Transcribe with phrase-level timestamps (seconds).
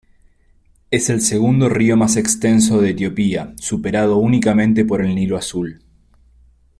[0.89, 5.79] Es el segundo río más extenso de Etiopía, superado únicamente por el Nilo Azul.